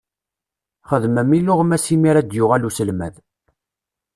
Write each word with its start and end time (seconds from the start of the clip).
Xedmem 0.89 1.29
iluɣma 1.37 1.77
simira 1.85 2.17
ad 2.19 2.27
d-yuɣal 2.29 2.67
uselmad. 2.67 3.15